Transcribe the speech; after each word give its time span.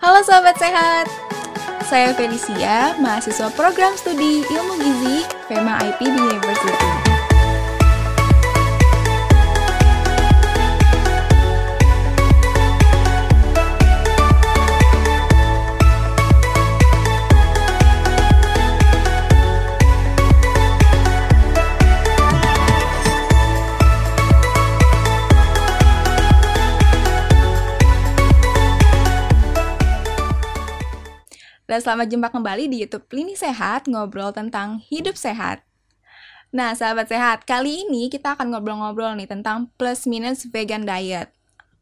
Halo 0.00 0.24
sahabat 0.24 0.56
sehat, 0.56 1.12
saya 1.84 2.16
Felicia, 2.16 2.96
mahasiswa 3.04 3.52
program 3.52 3.92
studi 4.00 4.40
ilmu 4.48 4.80
gizi 4.80 5.28
FEMA 5.44 5.76
IPB 5.76 6.16
University. 6.16 7.09
Dan 31.70 31.78
selamat 31.78 32.10
jumpa 32.10 32.34
kembali 32.34 32.66
di 32.66 32.82
YouTube 32.82 33.06
Lini 33.14 33.38
Sehat, 33.38 33.86
ngobrol 33.86 34.34
tentang 34.34 34.82
hidup 34.90 35.14
sehat. 35.14 35.62
Nah, 36.50 36.74
sahabat 36.74 37.06
sehat, 37.06 37.46
kali 37.46 37.86
ini 37.86 38.10
kita 38.10 38.34
akan 38.34 38.50
ngobrol-ngobrol 38.50 39.14
nih 39.14 39.30
tentang 39.30 39.70
plus 39.78 40.02
minus 40.10 40.50
vegan 40.50 40.82
diet. 40.82 41.30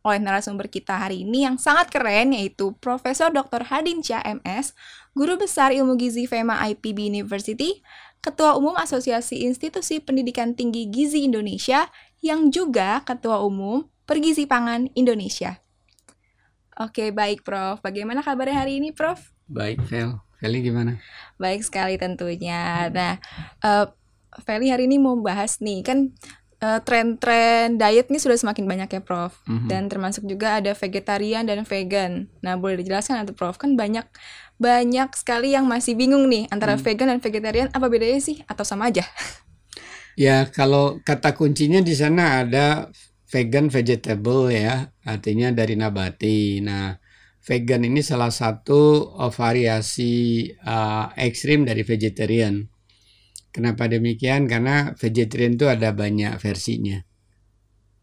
Oleh 0.04 0.20
narasumber 0.20 0.68
kita 0.68 0.92
hari 0.92 1.24
ini 1.24 1.48
yang 1.48 1.56
sangat 1.56 1.88
keren 1.88 2.36
yaitu 2.36 2.76
Profesor 2.84 3.32
Dr. 3.32 3.64
Hadinca 3.64 4.20
MS, 4.28 4.76
Guru 5.16 5.40
Besar 5.40 5.72
Ilmu 5.72 5.96
Gizi 5.96 6.28
FEMA 6.28 6.68
IPB 6.68 7.08
University, 7.08 7.80
Ketua 8.20 8.60
Umum 8.60 8.76
Asosiasi 8.76 9.40
Institusi 9.48 10.04
Pendidikan 10.04 10.52
Tinggi 10.52 10.84
Gizi 10.92 11.24
Indonesia, 11.24 11.88
yang 12.20 12.52
juga 12.52 13.00
Ketua 13.08 13.40
Umum 13.40 13.88
Pergizi 14.04 14.44
Pangan 14.44 14.92
Indonesia. 14.92 15.64
Oke, 16.76 17.08
baik 17.08 17.40
Prof. 17.40 17.80
Bagaimana 17.80 18.20
kabarnya 18.20 18.68
hari 18.68 18.84
ini, 18.84 18.92
Prof? 18.92 19.37
Baik, 19.48 19.80
Vel. 19.88 20.20
Feli 20.38 20.62
gimana? 20.62 21.02
Baik 21.40 21.66
sekali 21.66 21.98
tentunya. 21.98 22.86
Nah, 22.94 23.18
uh, 23.64 23.90
Feli 24.46 24.70
hari 24.70 24.86
ini 24.86 25.02
mau 25.02 25.18
bahas 25.18 25.58
nih, 25.58 25.82
kan 25.82 26.14
uh, 26.62 26.78
tren-tren 26.86 27.74
diet 27.74 28.06
ini 28.06 28.22
sudah 28.22 28.38
semakin 28.38 28.68
banyak 28.70 28.88
ya, 28.92 29.02
Prof. 29.02 29.34
Mm 29.48 29.56
-hmm. 29.56 29.68
Dan 29.72 29.82
termasuk 29.90 30.22
juga 30.28 30.62
ada 30.62 30.76
vegetarian 30.76 31.42
dan 31.42 31.66
vegan. 31.66 32.30
Nah, 32.38 32.54
boleh 32.54 32.78
dijelaskan 32.78 33.26
atau 33.26 33.34
Prof? 33.34 33.58
Kan 33.58 33.74
banyak 33.74 34.06
banyak 34.62 35.10
sekali 35.18 35.56
yang 35.56 35.66
masih 35.66 35.98
bingung 35.98 36.30
nih 36.30 36.46
antara 36.50 36.78
mm. 36.78 36.82
vegan 36.82 37.08
dan 37.10 37.18
vegetarian 37.22 37.68
apa 37.74 37.86
bedanya 37.90 38.20
sih 38.22 38.44
atau 38.46 38.62
sama 38.62 38.92
aja? 38.92 39.02
Ya, 40.18 40.50
kalau 40.50 40.98
kata 41.06 41.30
kuncinya 41.38 41.78
di 41.78 41.94
sana 41.94 42.42
ada 42.42 42.90
vegan 43.30 43.70
vegetable 43.70 44.50
ya, 44.50 44.90
artinya 45.06 45.54
dari 45.54 45.78
nabati. 45.78 46.58
Nah, 46.58 46.98
vegan 47.48 47.80
ini 47.88 48.04
salah 48.04 48.28
satu 48.28 49.08
uh, 49.16 49.32
variasi 49.32 50.44
uh, 50.68 51.08
ekstrim 51.16 51.64
dari 51.64 51.80
vegetarian. 51.80 52.60
Kenapa 53.48 53.88
demikian? 53.88 54.44
Karena 54.44 54.92
vegetarian 54.92 55.56
itu 55.56 55.64
ada 55.64 55.96
banyak 55.96 56.36
versinya. 56.36 57.00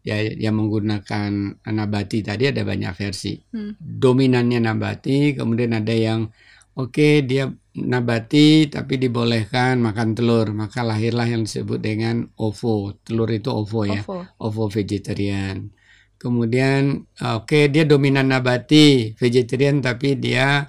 Ya, 0.02 0.22
yang 0.22 0.58
menggunakan 0.58 1.62
nabati 1.62 2.26
tadi 2.26 2.50
ada 2.50 2.66
banyak 2.66 2.90
versi. 2.98 3.38
Hmm. 3.54 3.78
Dominannya 3.78 4.58
nabati, 4.62 5.38
kemudian 5.38 5.78
ada 5.78 5.94
yang 5.94 6.30
oke 6.74 6.94
okay, 6.94 7.14
dia 7.22 7.50
nabati 7.78 8.66
tapi 8.70 8.98
dibolehkan 8.98 9.78
makan 9.78 10.14
telur, 10.18 10.50
maka 10.54 10.82
lahirlah 10.82 11.26
yang 11.26 11.46
disebut 11.46 11.78
dengan 11.78 12.26
ovo. 12.38 12.98
Telur 13.02 13.30
itu 13.30 13.50
ovo 13.50 13.86
ya, 13.86 14.02
ovo, 14.02 14.26
ovo 14.42 14.64
vegetarian. 14.70 15.70
Kemudian 16.16 17.04
oke 17.20 17.44
okay, 17.44 17.64
dia 17.68 17.84
dominan 17.84 18.32
nabati, 18.32 19.12
vegetarian 19.20 19.84
tapi 19.84 20.16
dia 20.16 20.64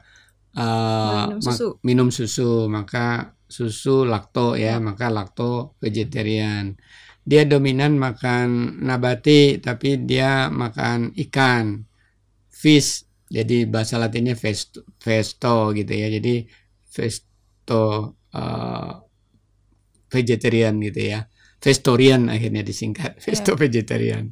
uh, 0.58 1.32
minum, 1.32 1.40
susu. 1.40 1.68
minum 1.88 2.10
susu, 2.12 2.52
maka 2.68 3.32
susu 3.48 4.04
lakto 4.04 4.60
ya, 4.60 4.76
ya, 4.76 4.84
maka 4.84 5.08
lakto 5.08 5.80
vegetarian. 5.80 6.76
Dia 7.28 7.44
dominan 7.48 7.96
makan 7.96 8.80
nabati 8.84 9.60
tapi 9.64 10.04
dia 10.04 10.52
makan 10.52 11.16
ikan, 11.28 11.84
fish. 12.52 13.08
Jadi 13.28 13.68
bahasa 13.68 14.00
latinnya 14.00 14.40
vesto, 14.40 14.88
vesto 15.04 15.76
gitu 15.76 15.92
ya. 15.92 16.08
Jadi 16.08 16.48
vesto 16.92 18.16
uh, 18.36 18.92
vegetarian 20.12 20.80
gitu 20.80 21.02
ya. 21.16 21.28
Vestorian 21.58 22.30
akhirnya 22.30 22.62
disingkat, 22.64 23.20
vesto 23.20 23.56
ya. 23.56 23.60
vegetarian. 23.60 24.26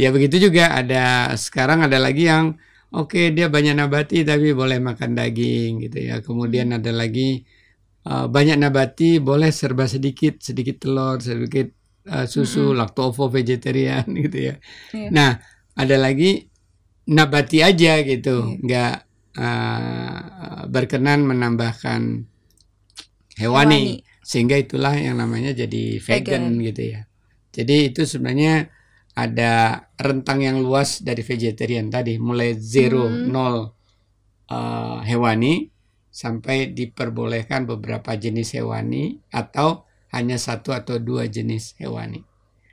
Ya 0.00 0.08
begitu 0.10 0.48
juga 0.50 0.72
ada 0.74 1.32
sekarang 1.36 1.84
ada 1.84 2.00
lagi 2.00 2.26
yang 2.26 2.56
oke 2.94 3.14
okay, 3.14 3.26
dia 3.34 3.52
banyak 3.52 3.76
nabati 3.76 4.24
tapi 4.24 4.54
boleh 4.56 4.80
makan 4.80 5.14
daging 5.16 5.84
gitu 5.88 5.98
ya. 6.00 6.20
Kemudian 6.24 6.72
ada 6.72 6.90
lagi 6.90 7.44
uh, 8.08 8.26
banyak 8.28 8.56
nabati 8.60 9.18
boleh 9.20 9.50
serba 9.50 9.88
sedikit, 9.88 10.40
sedikit 10.40 10.84
telur, 10.84 11.20
sedikit 11.20 11.68
uh, 12.08 12.26
susu, 12.28 12.72
mm-hmm. 12.72 12.78
laktovo 12.78 13.28
vegetarian 13.32 14.06
gitu 14.24 14.38
ya. 14.52 14.54
Yeah. 14.92 15.10
Nah, 15.10 15.30
ada 15.74 15.96
lagi 15.98 16.48
nabati 17.08 17.60
aja 17.60 18.00
gitu, 18.00 18.36
yeah. 18.40 18.62
nggak 18.64 18.94
uh, 19.36 20.62
berkenan 20.68 21.28
menambahkan 21.28 22.24
hewani, 23.36 24.00
hewani 24.00 24.04
sehingga 24.24 24.56
itulah 24.56 24.96
yang 24.96 25.20
namanya 25.20 25.52
jadi 25.52 26.00
vegan, 26.00 26.56
vegan 26.56 26.64
gitu 26.64 26.82
ya. 26.96 27.00
Jadi 27.54 27.92
itu 27.92 28.02
sebenarnya 28.08 28.72
ada 29.14 29.86
rentang 29.94 30.42
yang 30.42 30.58
luas 30.58 30.98
dari 31.00 31.22
vegetarian 31.22 31.86
tadi 31.86 32.18
mulai 32.18 32.58
zero 32.58 33.06
hmm. 33.06 33.30
nol 33.30 33.56
uh, 34.50 34.98
hewani 35.06 35.70
sampai 36.10 36.70
diperbolehkan 36.74 37.66
beberapa 37.66 38.14
jenis 38.14 38.54
hewani 38.54 39.18
atau 39.30 39.86
hanya 40.14 40.38
satu 40.38 40.70
atau 40.70 41.02
dua 41.02 41.26
jenis 41.26 41.74
hewani. 41.78 42.22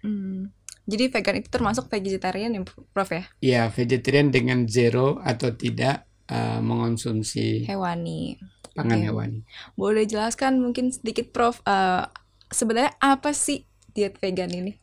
Hmm. 0.06 0.53
Jadi 0.85 1.09
vegan 1.13 1.38
itu 1.41 1.50
termasuk 1.50 1.90
vegetarian 1.90 2.53
ya, 2.53 2.62
Prof 2.66 3.09
ya? 3.09 3.24
Iya, 3.41 3.62
vegetarian 3.69 4.34
dengan 4.34 4.66
zero 4.66 5.22
atau 5.22 5.53
tidak 5.53 6.09
uh, 6.30 6.62
mengonsumsi 6.62 7.69
hewani. 7.69 8.38
Pangan 8.74 8.97
okay. 8.97 9.07
hewani. 9.09 9.40
Boleh 9.78 10.06
jelaskan 10.09 10.57
mungkin 10.62 10.90
sedikit, 10.90 11.30
Prof. 11.34 11.62
Uh, 11.66 12.09
sebenarnya 12.50 12.97
apa 12.97 13.34
sih 13.34 13.66
diet 13.94 14.18
vegan 14.18 14.50
ini? 14.50 14.81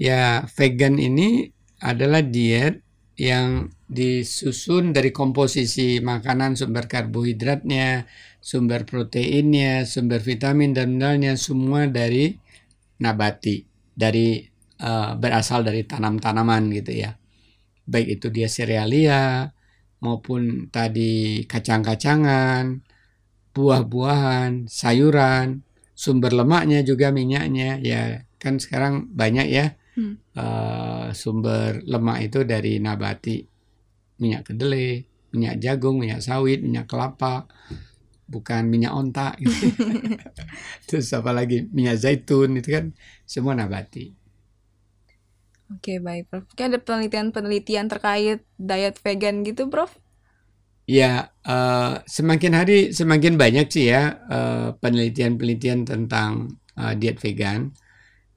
Ya, 0.00 0.48
vegan 0.56 0.96
ini 0.96 1.52
adalah 1.84 2.24
diet 2.24 2.80
yang 3.20 3.68
disusun 3.84 4.96
dari 4.96 5.12
komposisi 5.12 6.00
makanan 6.00 6.56
sumber 6.56 6.88
karbohidratnya, 6.88 8.08
sumber 8.40 8.88
proteinnya, 8.88 9.84
sumber 9.84 10.24
vitamin 10.24 10.72
dan 10.72 10.96
mineralnya 10.96 11.36
semua 11.36 11.84
dari 11.84 12.32
nabati, 12.96 13.60
dari 13.92 14.40
uh, 14.80 15.20
berasal 15.20 15.68
dari 15.68 15.84
tanam-tanaman 15.84 16.72
gitu 16.80 16.96
ya. 16.96 17.12
Baik 17.84 18.16
itu 18.16 18.32
dia 18.32 18.48
serealia 18.48 19.52
maupun 20.00 20.72
tadi 20.72 21.44
kacang-kacangan, 21.44 22.80
buah-buahan, 23.52 24.64
sayuran, 24.64 25.60
sumber 25.92 26.32
lemaknya 26.32 26.80
juga 26.80 27.12
minyaknya 27.12 27.76
ya 27.84 28.24
kan 28.40 28.56
sekarang 28.56 29.12
banyak 29.12 29.52
ya 29.52 29.76
hmm. 30.00 30.14
uh, 30.40 31.12
sumber 31.12 31.84
lemak 31.84 32.32
itu 32.32 32.48
dari 32.48 32.80
nabati 32.80 33.44
minyak 34.20 34.48
kedelai 34.48 35.04
minyak 35.36 35.60
jagung 35.60 36.00
minyak 36.00 36.24
sawit 36.24 36.64
minyak 36.64 36.88
kelapa 36.88 37.44
bukan 38.30 38.64
minyak 38.70 38.96
onta 38.96 39.36
gitu. 39.36 39.68
terus 40.88 41.12
apa 41.12 41.36
lagi 41.36 41.68
minyak 41.68 42.00
zaitun 42.00 42.56
itu 42.56 42.72
kan 42.72 42.84
semua 43.28 43.52
nabati 43.52 44.16
Oke 45.70 46.02
baik 46.02 46.26
Prof. 46.26 46.44
Mungkin 46.50 46.66
ada 46.66 46.78
penelitian-penelitian 46.82 47.86
terkait 47.86 48.42
diet 48.58 48.96
vegan 48.98 49.46
gitu 49.46 49.70
Prof? 49.70 49.94
Ya 50.90 51.30
uh, 51.46 52.02
semakin 52.10 52.52
hari 52.58 52.90
semakin 52.90 53.38
banyak 53.38 53.70
sih 53.70 53.94
ya 53.94 54.18
uh, 54.26 54.74
penelitian-penelitian 54.82 55.86
tentang 55.86 56.58
uh, 56.74 56.98
diet 56.98 57.22
vegan 57.22 57.70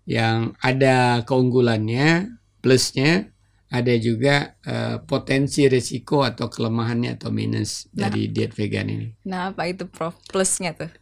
yang 0.04 0.56
ada 0.60 1.24
keunggulannya, 1.24 2.36
plusnya, 2.60 3.34
ada 3.74 3.94
juga 3.98 4.54
uh, 4.70 5.02
potensi 5.02 5.66
risiko 5.66 6.22
atau 6.22 6.46
kelemahannya 6.46 7.18
atau 7.18 7.34
minus 7.34 7.90
nah, 7.90 8.08
dari 8.08 8.30
diet 8.30 8.54
vegan 8.54 8.86
ini. 8.86 9.08
Nah, 9.26 9.50
apa 9.50 9.66
itu 9.66 9.90
Prof? 9.90 10.14
Plusnya 10.30 10.78
tuh? 10.78 10.94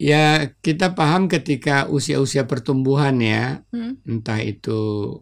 Ya, 0.00 0.50
kita 0.64 0.96
paham 0.96 1.30
ketika 1.30 1.86
usia-usia 1.86 2.48
pertumbuhan 2.48 3.20
ya, 3.20 3.62
hmm. 3.70 4.00
entah 4.08 4.40
itu 4.40 5.20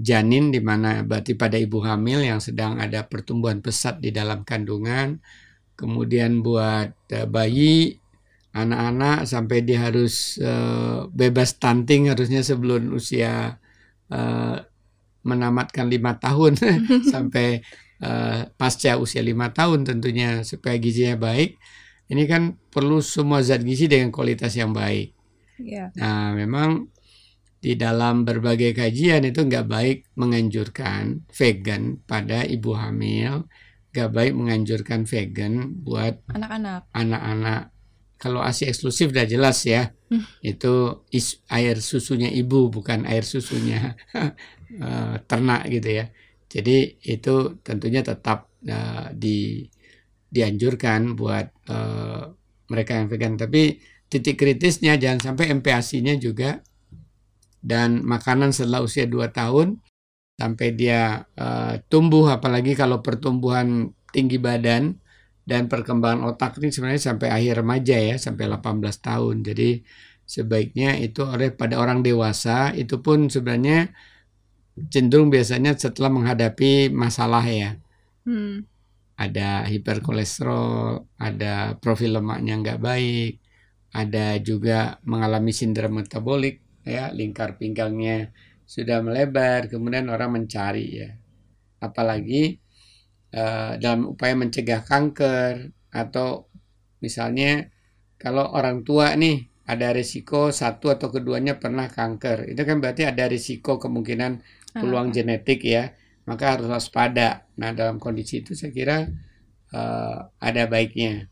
janin 0.00 0.50
di 0.50 0.58
mana 0.58 1.04
berarti 1.04 1.36
pada 1.36 1.60
ibu 1.60 1.78
hamil 1.84 2.24
yang 2.24 2.40
sedang 2.40 2.80
ada 2.80 3.06
pertumbuhan 3.06 3.60
pesat 3.60 4.00
di 4.00 4.10
dalam 4.10 4.48
kandungan, 4.48 5.20
kemudian 5.76 6.40
buat 6.40 6.96
uh, 7.12 7.26
bayi 7.28 8.01
anak-anak 8.52 9.24
sampai 9.24 9.64
dia 9.64 9.88
harus 9.88 10.36
uh, 10.38 11.08
bebas 11.08 11.56
stunting 11.56 12.12
harusnya 12.12 12.44
sebelum 12.44 12.92
usia 12.92 13.56
uh, 14.12 14.56
menamatkan 15.24 15.88
lima 15.88 16.20
tahun 16.20 16.60
sampai 17.12 17.64
uh, 18.04 18.44
pasca 18.54 19.00
usia 19.00 19.24
lima 19.24 19.50
tahun 19.50 19.88
tentunya 19.88 20.44
supaya 20.44 20.76
gizinya 20.76 21.16
baik. 21.16 21.56
Ini 22.12 22.28
kan 22.28 22.60
perlu 22.68 23.00
semua 23.00 23.40
zat 23.40 23.64
gizi 23.64 23.88
dengan 23.88 24.12
kualitas 24.12 24.52
yang 24.52 24.76
baik. 24.76 25.16
Iya. 25.56 25.88
Nah, 25.96 26.36
memang 26.36 26.92
di 27.62 27.72
dalam 27.78 28.26
berbagai 28.26 28.76
kajian 28.76 29.24
itu 29.24 29.48
nggak 29.48 29.64
baik 29.70 29.98
menganjurkan 30.18 31.24
vegan 31.30 32.02
pada 32.04 32.44
ibu 32.44 32.76
hamil, 32.76 33.48
nggak 33.94 34.10
baik 34.12 34.32
menganjurkan 34.34 35.08
vegan 35.08 35.80
buat 35.80 36.20
Anak-anak. 36.36 36.90
anak-anak. 36.92 37.71
Kalau 38.22 38.38
ASI 38.38 38.70
eksklusif 38.70 39.10
udah 39.10 39.26
jelas 39.26 39.66
ya, 39.66 39.90
Hmm. 40.06 40.22
itu 40.46 41.02
is- 41.10 41.42
air 41.50 41.82
susunya 41.82 42.30
ibu 42.30 42.70
bukan 42.70 43.02
air 43.10 43.26
susunya 43.26 43.98
eh, 44.86 45.14
ternak 45.26 45.66
gitu 45.66 45.88
ya. 45.98 46.06
Jadi 46.46 47.02
itu 47.02 47.58
tentunya 47.66 48.06
tetap 48.06 48.46
eh, 48.62 49.10
di 49.12 49.66
dianjurkan 50.30 51.18
buat 51.18 51.46
eh, 51.66 52.22
mereka 52.70 52.92
yang 53.02 53.10
vegan. 53.10 53.34
Tapi 53.34 53.82
titik 54.06 54.38
kritisnya 54.38 54.94
jangan 55.00 55.34
sampai 55.34 55.50
MPASI-nya 55.58 56.14
juga 56.20 56.62
dan 57.62 58.02
makanan 58.02 58.50
setelah 58.52 58.82
usia 58.82 59.06
2 59.06 59.30
tahun 59.30 59.82
sampai 60.38 60.68
dia 60.74 61.26
eh, 61.34 61.74
tumbuh 61.90 62.30
apalagi 62.30 62.78
kalau 62.78 63.02
pertumbuhan 63.02 63.90
tinggi 64.12 64.36
badan 64.36 65.01
dan 65.42 65.66
perkembangan 65.66 66.22
otak 66.30 66.62
ini 66.62 66.70
sebenarnya 66.70 67.02
sampai 67.12 67.28
akhir 67.34 67.66
remaja 67.66 67.96
ya 67.98 68.16
sampai 68.18 68.46
18 68.46 68.78
tahun. 69.02 69.36
Jadi 69.42 69.70
sebaiknya 70.22 70.96
itu 71.02 71.26
oleh 71.26 71.50
pada 71.50 71.82
orang 71.82 72.00
dewasa 72.00 72.70
itu 72.78 73.02
pun 73.02 73.26
sebenarnya 73.26 73.90
cenderung 74.88 75.28
biasanya 75.28 75.76
setelah 75.76 76.10
menghadapi 76.14 76.94
masalah 76.94 77.44
ya. 77.44 77.76
Hmm. 78.24 78.64
Ada 79.18 79.68
hiperkolesterol, 79.68 81.04
ada 81.20 81.76
profil 81.78 82.18
lemaknya 82.18 82.58
nggak 82.58 82.80
baik, 82.80 83.32
ada 83.92 84.40
juga 84.40 84.96
mengalami 85.04 85.52
sindrom 85.52 86.00
metabolik 86.00 86.64
ya, 86.82 87.12
lingkar 87.12 87.60
pinggangnya 87.60 88.32
sudah 88.64 89.04
melebar, 89.04 89.68
kemudian 89.68 90.08
orang 90.08 90.32
mencari 90.32 90.86
ya. 91.04 91.10
Apalagi 91.82 92.61
eh, 93.32 93.72
dalam 93.80 94.12
upaya 94.12 94.36
mencegah 94.36 94.84
kanker 94.84 95.72
atau 95.92 96.46
misalnya 97.02 97.68
kalau 98.20 98.46
orang 98.54 98.86
tua 98.86 99.18
nih 99.18 99.50
ada 99.66 99.90
risiko 99.90 100.54
satu 100.54 100.94
atau 100.94 101.08
keduanya 101.10 101.58
pernah 101.58 101.86
kanker, 101.90 102.50
itu 102.50 102.62
kan 102.62 102.78
berarti 102.82 103.06
ada 103.06 103.26
risiko 103.30 103.78
kemungkinan 103.78 104.42
peluang 104.74 105.10
Anak. 105.10 105.16
genetik 105.16 105.60
ya, 105.66 105.94
maka 106.26 106.58
harus 106.58 106.66
waspada. 106.70 107.46
Nah, 107.58 107.70
dalam 107.74 107.98
kondisi 108.02 108.42
itu 108.42 108.54
saya 108.54 108.70
kira 108.74 109.06
eh, 109.74 110.18
ada 110.38 110.62
baiknya 110.70 111.26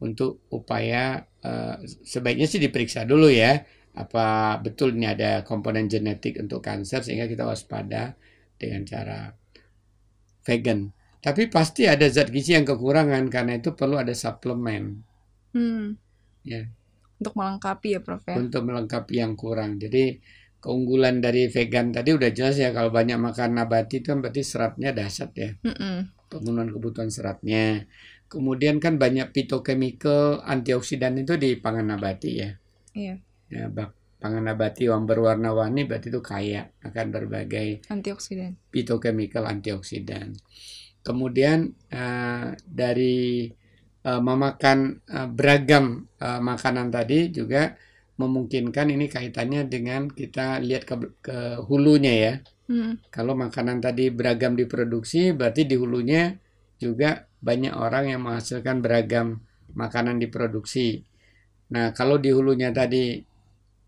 untuk 0.00 0.44
upaya 0.52 1.26
eh, 1.44 1.76
sebaiknya 1.84 2.46
sih 2.48 2.60
diperiksa 2.60 3.04
dulu 3.08 3.28
ya, 3.32 3.60
apa 3.92 4.56
betul 4.64 4.96
ini 4.96 5.04
ada 5.04 5.44
komponen 5.44 5.84
genetik 5.84 6.40
untuk 6.40 6.64
kanker 6.64 7.04
sehingga 7.04 7.28
kita 7.28 7.44
waspada 7.44 8.16
dengan 8.56 8.84
cara 8.88 9.32
vegan. 10.44 11.01
Tapi 11.22 11.46
pasti 11.46 11.86
ada 11.86 12.02
zat 12.10 12.34
gizi 12.34 12.58
yang 12.58 12.66
kekurangan 12.66 13.30
karena 13.30 13.62
itu 13.62 13.72
perlu 13.72 13.96
ada 13.96 14.10
suplemen 14.12 15.06
Hmm. 15.52 16.00
Ya. 16.42 16.64
Untuk 17.20 17.36
melengkapi 17.36 17.94
ya, 17.94 18.00
Prof 18.00 18.24
ya. 18.24 18.40
untuk 18.40 18.64
melengkapi 18.66 19.20
yang 19.20 19.36
kurang. 19.36 19.76
Jadi 19.76 20.16
keunggulan 20.58 21.20
dari 21.20 21.46
vegan 21.46 21.92
tadi 21.92 22.16
udah 22.16 22.32
jelas 22.32 22.56
ya 22.56 22.72
kalau 22.72 22.88
banyak 22.88 23.20
makan 23.20 23.60
nabati 23.60 24.00
itu 24.00 24.10
kan 24.10 24.24
berarti 24.24 24.42
seratnya 24.42 24.90
dahsyat 24.96 25.30
ya. 25.36 25.50
Mm-mm. 25.62 26.08
pemenuhan 26.32 26.72
kebutuhan 26.72 27.12
seratnya. 27.12 27.84
Kemudian 28.32 28.80
kan 28.80 28.96
banyak 28.96 29.36
phytochemical 29.36 30.40
antioksidan 30.40 31.20
itu 31.20 31.36
di 31.36 31.60
pangan 31.60 31.92
nabati 31.92 32.30
ya. 32.32 32.50
Iya. 32.96 33.20
Ya, 33.52 33.68
pangan 34.16 34.48
nabati 34.48 34.88
yang 34.88 35.04
berwarna-warni 35.04 35.84
berarti 35.84 36.08
itu 36.08 36.24
kaya 36.24 36.72
akan 36.80 37.12
berbagai 37.12 37.84
Antioksidan. 37.92 38.56
phytochemical 38.72 39.44
antioksidan. 39.44 40.32
Kemudian 41.02 41.70
eh, 41.90 42.54
dari 42.62 43.50
eh, 44.02 44.20
memakan 44.22 45.02
eh, 45.02 45.28
beragam 45.28 46.06
eh, 46.18 46.40
makanan 46.40 46.88
tadi 46.94 47.30
juga 47.34 47.74
memungkinkan 48.16 48.92
ini 48.92 49.10
kaitannya 49.10 49.66
dengan 49.66 50.06
kita 50.06 50.62
lihat 50.62 50.86
ke, 50.86 50.94
ke 51.18 51.38
hulunya 51.66 52.14
ya. 52.14 52.34
Hmm. 52.70 53.02
Kalau 53.10 53.34
makanan 53.34 53.82
tadi 53.82 54.08
beragam 54.14 54.54
diproduksi, 54.54 55.34
berarti 55.34 55.66
di 55.66 55.74
hulunya 55.74 56.38
juga 56.78 57.26
banyak 57.42 57.74
orang 57.74 58.14
yang 58.14 58.20
menghasilkan 58.22 58.78
beragam 58.78 59.42
makanan 59.74 60.22
diproduksi. 60.22 61.02
Nah, 61.74 61.90
kalau 61.96 62.20
di 62.20 62.30
hulunya 62.30 62.70
tadi 62.70 63.18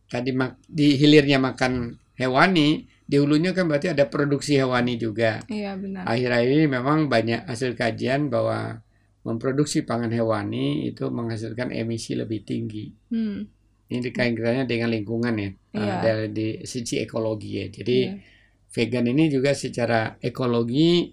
tadi 0.08 0.31
mak- 0.34 0.62
di 0.66 0.99
hilirnya 0.99 1.38
makan 1.38 1.94
hewani, 2.19 2.87
di 3.05 3.17
hulunya 3.21 3.53
kan 3.53 3.69
berarti 3.69 3.93
ada 3.93 4.09
produksi 4.09 4.56
hewani 4.56 4.97
juga. 4.97 5.45
Iya, 5.47 5.77
benar. 5.77 6.09
Akhir-akhir 6.09 6.51
ini 6.51 6.67
memang 6.67 7.06
banyak 7.06 7.45
hasil 7.45 7.77
kajian 7.77 8.33
bahwa 8.33 8.81
memproduksi 9.25 9.85
pangan 9.85 10.09
hewani 10.09 10.89
itu 10.89 11.09
menghasilkan 11.09 11.73
emisi 11.73 12.17
lebih 12.17 12.45
tinggi. 12.45 12.93
Hmm. 13.12 13.45
Ini 13.89 14.01
dikaitkannya 14.01 14.65
dengan 14.65 14.89
lingkungan 14.89 15.35
ya, 15.37 15.51
Iya. 15.77 15.85
eh, 15.85 15.97
dari 16.01 16.27
di 16.33 16.49
sisi 16.65 16.97
ekologi 16.97 17.61
ya. 17.61 17.67
Jadi 17.69 17.99
Iya. 18.09 18.17
vegan 18.73 19.07
ini 19.07 19.29
juga 19.29 19.53
secara 19.53 20.17
ekologi 20.19 21.12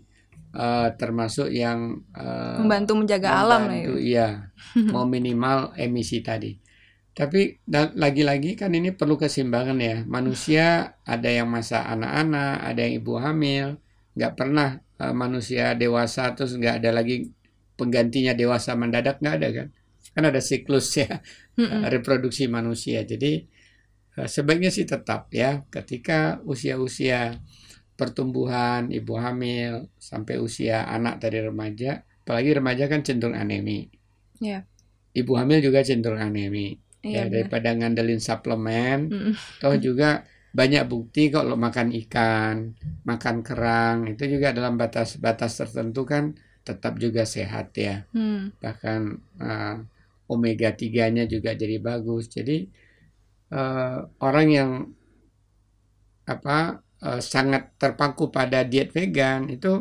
eh, 0.52 0.90
termasuk 1.00 1.48
yang 1.48 2.04
eh, 2.12 2.60
Membantu 2.60 2.92
menjaga 3.00 3.40
alam 3.40 3.72
membantu, 3.72 3.96
ya. 3.96 4.04
iya 4.04 4.28
mau 4.92 5.08
minimal 5.08 5.72
emisi 5.80 6.20
tadi. 6.20 6.52
Tapi 7.12 7.60
lagi-lagi 8.00 8.56
kan 8.56 8.72
ini 8.72 8.96
perlu 8.96 9.20
keseimbangan 9.20 9.78
ya. 9.84 9.98
Manusia 10.08 10.96
ada 11.04 11.28
yang 11.28 11.52
masa 11.52 11.84
anak-anak, 11.92 12.56
ada 12.64 12.80
yang 12.88 12.94
ibu 13.04 13.14
hamil, 13.20 13.68
nggak 14.16 14.34
pernah 14.40 14.80
eh, 14.80 15.14
manusia 15.16 15.76
dewasa 15.76 16.32
terus 16.36 16.56
nggak 16.56 16.80
ada 16.84 16.90
lagi 16.96 17.28
penggantinya 17.76 18.32
dewasa 18.32 18.80
mendadak 18.80 19.20
nggak 19.20 19.36
ada 19.44 19.50
kan? 19.52 19.68
Kan 20.16 20.24
ada 20.28 20.40
siklus 20.44 20.88
ya 20.96 21.20
Mm-mm. 21.60 21.84
eh, 21.84 21.90
reproduksi 21.92 22.48
manusia. 22.48 23.04
Jadi 23.04 23.44
eh, 24.18 24.28
sebaiknya 24.32 24.72
sih 24.72 24.88
tetap 24.88 25.28
ya 25.36 25.68
ketika 25.68 26.40
usia-usia 26.48 27.36
pertumbuhan 28.00 28.90
ibu 28.90 29.14
hamil 29.20 29.92
sampai 30.00 30.40
usia 30.42 30.88
anak 30.88 31.22
dari 31.22 31.44
remaja, 31.44 32.02
apalagi 32.24 32.50
remaja 32.58 32.88
kan 32.88 33.04
cenderung 33.04 33.38
anemi. 33.38 33.92
Iya. 34.42 34.66
Ibu 35.12 35.34
hamil 35.38 35.60
juga 35.60 35.84
cenderung 35.84 36.24
anemi. 36.24 36.80
Iya, 37.04 37.22
ya 37.26 37.30
benar. 37.32 37.32
daripada 37.34 37.70
ngandelin 37.78 38.22
suplemen, 38.30 39.00
Mm-mm. 39.12 39.36
toh 39.60 39.76
juga 39.88 40.06
banyak 40.60 40.84
bukti 40.92 41.22
kalau 41.36 41.56
makan 41.66 41.90
ikan, 42.02 42.56
makan 43.10 43.38
kerang 43.48 43.98
itu 44.12 44.24
juga 44.34 44.48
dalam 44.58 44.74
batas-batas 44.82 45.52
tertentu 45.60 46.02
kan 46.14 46.24
tetap 46.68 46.94
juga 47.04 47.24
sehat 47.36 47.66
ya 47.86 47.96
Hmm. 48.14 48.52
bahkan 48.64 49.02
eh, 49.44 49.76
omega 50.34 50.70
3-nya 50.82 51.24
juga 51.34 51.52
jadi 51.62 51.78
bagus. 51.90 52.24
Jadi 52.36 52.54
eh, 53.58 53.98
orang 54.28 54.48
yang 54.58 54.72
apa 56.34 56.58
eh, 57.08 57.22
sangat 57.34 57.64
terpaku 57.82 58.24
pada 58.38 58.60
diet 58.72 58.90
vegan 58.96 59.42
itu 59.56 59.72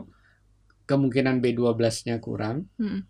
kemungkinan 0.89 1.37
B12-nya 1.43 2.17
kurang 2.27 2.57
Mm. 2.79 3.01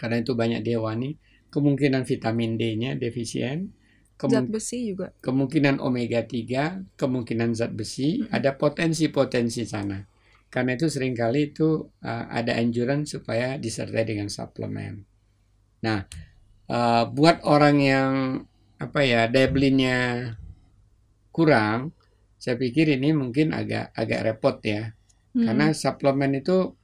karena 0.00 0.16
itu 0.22 0.32
banyak 0.34 0.60
di 0.66 0.70
hewani, 0.76 1.10
kemungkinan 1.52 2.02
vitamin 2.08 2.56
D-nya 2.56 2.96
defisien, 2.96 3.70
Zat 4.22 4.46
besi 4.46 4.94
juga. 4.94 5.10
kemungkinan 5.18 5.82
omega 5.82 6.22
3, 6.22 6.86
kemungkinan 6.94 7.58
zat 7.58 7.74
besi, 7.74 8.22
Mm. 8.22 8.30
ada 8.30 8.54
potensi-potensi 8.54 9.66
sana. 9.66 9.98
Karena 10.46 10.78
itu 10.78 10.86
sering 10.86 11.10
kali 11.16 11.50
itu 11.50 11.90
uh, 12.06 12.24
ada 12.30 12.54
anjuran 12.54 13.02
supaya 13.02 13.58
disertai 13.58 14.04
dengan 14.06 14.30
suplemen. 14.30 15.02
Nah, 15.82 16.06
uh, 16.70 17.04
buat 17.10 17.42
orang 17.42 17.76
yang 17.82 18.10
apa 18.78 19.00
ya 19.02 19.26
daya 19.26 19.48
belinya 19.50 19.96
kurang, 21.34 21.90
saya 22.38 22.54
pikir 22.58 22.94
ini 22.94 23.10
mungkin 23.16 23.50
agak 23.56 23.90
agak 23.96 24.20
repot 24.22 24.56
ya. 24.62 24.92
Hmm. 25.34 25.50
Karena 25.50 25.66
suplemen 25.74 26.38
itu 26.38 26.76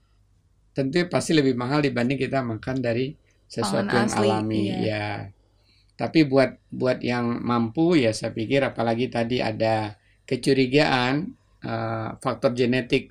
tentu 0.74 1.06
pasti 1.10 1.36
lebih 1.36 1.54
mahal 1.54 1.84
dibanding 1.84 2.18
kita 2.18 2.42
makan 2.42 2.82
dari 2.82 3.14
sesuatu 3.48 3.96
yang 3.96 4.06
asli, 4.12 4.28
alami 4.28 4.64
iya. 4.68 4.76
ya. 4.84 5.06
Tapi 5.98 6.28
buat 6.28 6.60
buat 6.70 7.02
yang 7.02 7.42
mampu 7.42 7.98
ya 7.98 8.14
saya 8.14 8.30
pikir 8.30 8.62
apalagi 8.62 9.10
tadi 9.10 9.42
ada 9.42 9.98
kecurigaan 10.28 11.34
eh, 11.64 12.08
faktor 12.22 12.54
genetik 12.54 13.10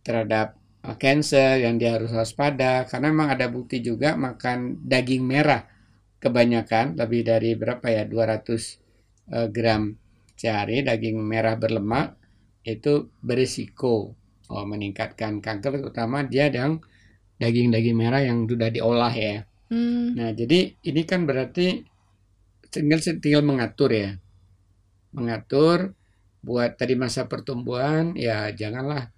terhadap 0.00 0.56
eh, 0.86 0.96
cancer 0.96 1.60
yang 1.60 1.76
dia 1.76 2.00
harus 2.00 2.14
waspada 2.14 2.88
karena 2.88 3.12
memang 3.12 3.28
ada 3.36 3.52
bukti 3.52 3.84
juga 3.84 4.16
makan 4.16 4.80
daging 4.86 5.26
merah 5.26 5.68
kebanyakan 6.22 6.96
lebih 6.96 7.26
dari 7.26 7.52
berapa 7.58 7.84
ya 7.84 8.08
200 8.08 8.48
eh, 8.48 9.48
gram 9.52 9.92
sehari 10.40 10.80
daging 10.80 11.20
merah 11.20 11.60
berlemak 11.60 12.16
itu 12.64 13.12
berisiko 13.20 14.16
oh, 14.48 14.64
meningkatkan 14.64 15.40
kanker 15.40 15.80
terutama 15.80 16.24
dia 16.24 16.48
yang 16.48 16.80
daging-daging 17.40 17.96
merah 17.96 18.20
yang 18.20 18.44
sudah 18.44 18.68
diolah 18.68 19.10
ya. 19.10 19.48
Hmm. 19.72 20.14
Nah, 20.14 20.30
jadi 20.36 20.76
ini 20.84 21.02
kan 21.08 21.24
berarti 21.24 21.82
tinggal 22.68 23.00
tinggal 23.00 23.42
mengatur 23.42 23.90
ya. 23.90 24.10
Mengatur 25.16 25.96
buat 26.40 26.76
tadi 26.80 26.96
masa 26.96 27.28
pertumbuhan 27.28 28.16
ya 28.16 28.48
janganlah 28.56 29.12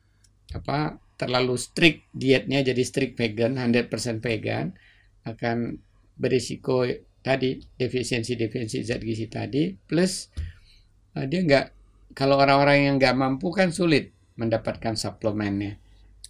apa 0.50 0.98
terlalu 1.14 1.54
strict 1.54 2.10
dietnya 2.10 2.66
jadi 2.66 2.82
strict 2.82 3.14
vegan 3.14 3.54
100% 3.54 4.18
vegan 4.18 4.74
akan 5.22 5.78
berisiko 6.18 6.82
tadi 7.22 7.62
defisiensi-defisiensi 7.78 8.82
zat 8.82 9.02
gizi 9.06 9.30
tadi 9.30 9.70
plus 9.86 10.34
uh, 11.14 11.22
dia 11.30 11.46
nggak 11.46 11.66
kalau 12.18 12.42
orang-orang 12.42 12.90
yang 12.90 12.94
nggak 12.98 13.14
mampu 13.14 13.54
kan 13.54 13.70
sulit 13.70 14.10
mendapatkan 14.34 14.98
suplemennya 14.98 15.78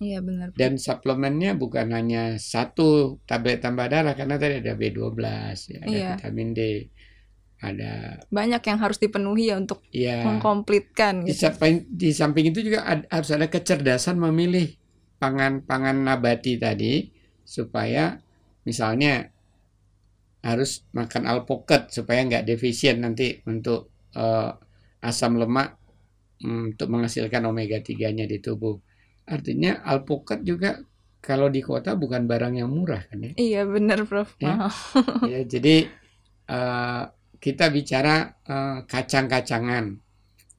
Iya 0.02 0.18
benar. 0.28 0.48
dan 0.58 0.72
suplemennya 0.86 1.50
bukan 1.62 1.88
hanya 1.96 2.22
satu 2.52 3.16
tablet 3.28 3.58
tambah 3.64 3.86
darah 3.92 4.14
karena 4.18 4.36
tadi 4.42 4.54
ada 4.62 4.72
B12 4.80 5.56
ya, 5.72 5.78
ada 5.86 5.88
Iya. 5.88 6.08
vitamin 6.12 6.48
D 6.56 6.60
ada 7.62 7.90
Banyak 8.32 8.62
yang 8.66 8.78
harus 8.82 8.98
dipenuhi 8.98 9.44
ya 9.52 9.56
untuk 9.62 9.78
ya 9.92 10.18
mengkomplitkan 10.26 11.14
di 11.22 11.32
gitu. 11.32 11.40
samping, 11.42 11.74
di 11.88 12.10
samping 12.10 12.46
itu 12.50 12.60
juga 12.66 12.80
ad- 12.86 13.08
harus 13.14 13.30
ada 13.36 13.46
kecerdasan 13.46 14.16
memilih 14.18 14.66
pangan-pangan 15.22 15.96
nabati 16.02 16.58
tadi 16.58 16.94
supaya 17.46 18.18
misalnya 18.66 19.30
harus 20.42 20.82
makan 20.98 21.22
alpukat 21.30 21.94
supaya 21.94 22.20
nggak 22.26 22.44
defisien 22.50 22.96
nanti 23.04 23.38
untuk 23.46 23.80
eh, 24.18 24.50
asam 25.08 25.38
lemak 25.38 25.78
mm, 26.42 26.62
untuk 26.76 26.88
menghasilkan 26.94 27.42
omega 27.50 27.78
3-nya 27.82 28.26
di 28.32 28.38
tubuh. 28.42 28.76
Artinya 29.32 29.80
alpukat 29.80 30.44
juga 30.44 30.76
kalau 31.22 31.48
di 31.48 31.64
kota 31.64 31.96
bukan 31.96 32.28
barang 32.28 32.60
yang 32.60 32.68
murah 32.68 33.00
kan 33.08 33.24
ya. 33.24 33.32
Iya 33.40 33.62
benar 33.64 34.04
Prof. 34.04 34.36
Ya. 34.36 34.68
Ya, 35.32 35.40
jadi 35.46 35.88
eh, 36.50 37.02
kita 37.40 37.72
bicara 37.72 38.36
eh, 38.44 38.78
kacang-kacangan. 38.84 39.96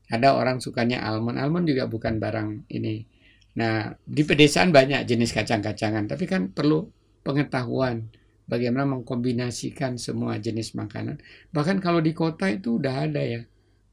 Ada 0.10 0.34
orang 0.34 0.58
sukanya 0.58 1.06
almond, 1.06 1.38
almond 1.38 1.70
juga 1.70 1.86
bukan 1.86 2.18
barang 2.18 2.70
ini. 2.74 3.06
Nah, 3.54 3.94
di 4.02 4.26
pedesaan 4.26 4.74
banyak 4.74 5.06
jenis 5.06 5.30
kacang-kacangan, 5.30 6.10
tapi 6.10 6.26
kan 6.26 6.50
perlu 6.50 6.90
pengetahuan 7.22 8.10
bagaimana 8.50 8.86
mengkombinasikan 8.98 10.02
semua 10.02 10.38
jenis 10.42 10.74
makanan. 10.74 11.22
Bahkan 11.54 11.78
kalau 11.80 12.02
di 12.02 12.12
kota 12.18 12.50
itu 12.50 12.82
udah 12.82 13.10
ada 13.10 13.22
ya, 13.22 13.42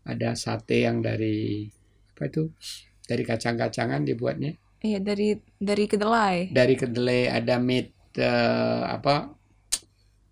ada 0.08 0.32
sate 0.34 0.88
yang 0.88 1.04
dari 1.04 1.68
apa 2.16 2.24
itu? 2.28 2.52
Dari 3.04 3.22
kacang-kacangan 3.26 4.06
dibuatnya. 4.06 4.54
Iya 4.80 4.96
dari 5.04 5.36
dari 5.60 5.84
kedelai. 5.84 6.48
Dari 6.56 6.72
kedelai 6.72 7.28
ada 7.28 7.60
meat 7.60 7.92
eh, 8.16 8.82
apa? 8.88 9.28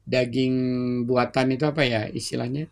Daging 0.09 0.55
buatan 1.05 1.53
itu 1.53 1.69
apa 1.69 1.85
ya 1.85 2.09
istilahnya? 2.09 2.65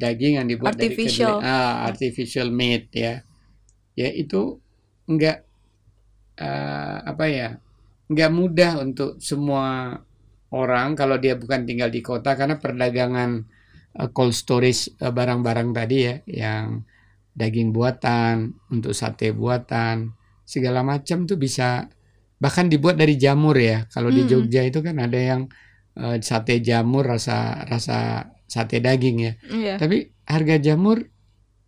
Daging 0.00 0.40
yang 0.40 0.48
dibuat 0.48 0.80
Artificial. 0.80 1.36
dari 1.36 1.44
kedelai. 1.44 1.52
Ah, 1.52 1.74
artificial 1.92 2.48
meat 2.48 2.88
ya. 2.96 3.20
Ya 3.92 4.08
itu 4.08 4.56
enggak 5.04 5.44
eh, 6.40 6.98
apa 7.04 7.24
ya? 7.28 7.60
Enggak 8.08 8.30
mudah 8.32 8.72
untuk 8.80 9.20
semua 9.20 10.00
orang 10.48 10.96
kalau 10.96 11.20
dia 11.20 11.36
bukan 11.36 11.68
tinggal 11.68 11.92
di 11.92 12.00
kota 12.00 12.32
karena 12.40 12.56
perdagangan 12.56 13.44
eh, 14.00 14.08
cold 14.16 14.32
storage 14.32 14.96
barang-barang 14.96 15.76
tadi 15.76 15.96
ya 16.08 16.14
yang 16.24 16.88
daging 17.36 17.70
buatan, 17.76 18.56
untuk 18.72 18.96
sate 18.96 19.30
buatan, 19.30 20.17
segala 20.48 20.80
macam 20.80 21.28
tuh 21.28 21.36
bisa 21.36 21.84
bahkan 22.40 22.72
dibuat 22.72 22.96
dari 22.96 23.20
jamur 23.20 23.52
ya. 23.60 23.84
Kalau 23.92 24.08
di 24.08 24.24
Mm. 24.24 24.28
Jogja 24.32 24.62
itu 24.64 24.80
kan 24.80 24.96
ada 24.96 25.20
yang 25.20 25.42
eh, 25.98 26.16
sate 26.24 26.64
jamur 26.64 27.04
rasa 27.04 27.66
rasa 27.68 28.24
sate 28.48 28.80
daging 28.80 29.16
ya. 29.20 29.32
Iya. 29.52 29.74
Tapi 29.76 30.08
harga 30.24 30.56
jamur 30.56 31.04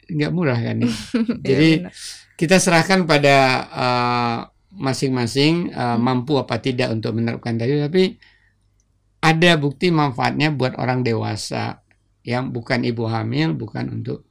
nggak 0.09 0.33
murah 0.33 0.57
kan 0.59 0.77
ya. 0.81 0.89
Iya, 1.45 1.45
Jadi 1.45 1.71
benar. 1.85 1.93
kita 2.41 2.57
serahkan 2.57 3.01
pada 3.05 3.37
eh, 3.69 4.39
masing-masing 4.71 5.55
eh, 5.69 5.77
Hmm. 5.77 6.01
mampu 6.01 6.39
apa 6.41 6.57
tidak 6.63 6.89
untuk 6.95 7.19
menerapkan 7.19 7.59
tadi 7.61 7.75
tapi 7.77 8.03
ada 9.21 9.53
bukti 9.61 9.93
manfaatnya 9.93 10.49
buat 10.55 10.79
orang 10.81 11.05
dewasa 11.05 11.85
yang 12.25 12.55
bukan 12.57 12.87
ibu 12.87 13.05
hamil 13.05 13.53
bukan 13.53 14.01
untuk 14.01 14.30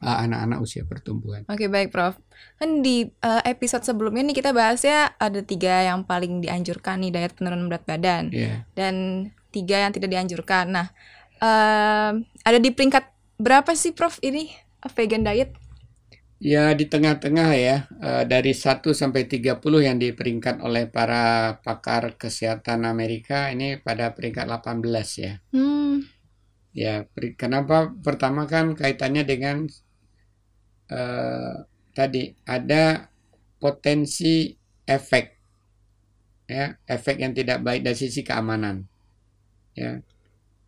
eh, 0.00 0.16
anak-anak 0.26 0.58
usia 0.60 0.82
pertumbuhan. 0.88 1.44
Oke 1.46 1.68
baik 1.68 1.92
Prof. 1.92 2.16
Kan 2.56 2.80
di 2.80 3.04
eh, 3.08 3.42
episode 3.46 3.84
sebelumnya 3.84 4.24
nih 4.26 4.36
kita 4.40 4.50
bahasnya 4.52 5.14
ada 5.16 5.40
tiga 5.44 5.84
yang 5.84 6.04
paling 6.04 6.40
dianjurkan 6.40 7.00
nih 7.04 7.12
diet 7.12 7.32
penurunan 7.36 7.68
berat 7.68 7.84
badan 7.84 8.32
Ya. 8.32 8.64
dan 8.74 9.28
tiga 9.50 9.84
yang 9.88 9.92
tidak 9.92 10.10
dianjurkan. 10.12 10.72
Nah 10.72 10.86
em, 11.38 12.24
ada 12.44 12.58
di 12.58 12.70
peringkat 12.72 13.04
berapa 13.40 13.72
sih 13.76 13.92
Prof 13.92 14.20
ini 14.20 14.52
vegan 14.96 15.24
diet? 15.24 15.52
Ya 16.40 16.72
di 16.72 16.88
tengah-tengah 16.88 17.50
ya 17.52 17.84
dari 18.24 18.56
1 18.56 18.96
sampai 18.96 19.28
30 19.28 19.60
yang 19.84 20.00
diperingkat 20.00 20.64
oleh 20.64 20.88
para 20.88 21.60
pakar 21.60 22.16
kesehatan 22.16 22.88
Amerika 22.88 23.52
ini 23.52 23.76
pada 23.76 24.16
peringkat 24.16 24.48
18 24.48 25.20
ya. 25.20 25.36
Hmm, 25.52 26.00
Ya, 26.70 27.04
kenapa? 27.34 27.90
Pertama 28.00 28.46
kan 28.46 28.78
kaitannya 28.78 29.26
dengan 29.26 29.66
eh, 30.90 31.54
tadi 31.94 32.34
ada 32.44 33.06
potensi 33.62 34.50
efek, 34.84 35.26
ya, 36.50 36.74
efek 36.86 37.16
yang 37.22 37.32
tidak 37.32 37.62
baik 37.62 37.86
dari 37.86 37.96
sisi 37.96 38.26
keamanan, 38.26 38.82
ya, 39.78 40.02